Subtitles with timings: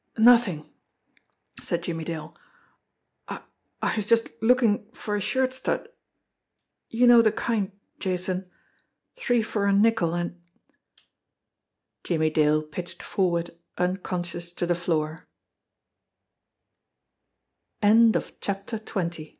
[0.17, 0.67] "Nothing,"
[1.61, 2.35] said Jimmie Dale.
[3.27, 3.43] "I
[3.83, 5.89] I was just looking fo* a shirt stud.
[6.89, 8.49] You know the kind, Jason,
[9.13, 10.41] three for a nickel and"
[12.03, 15.27] Jimmie Dale pitched forward unconscious to the f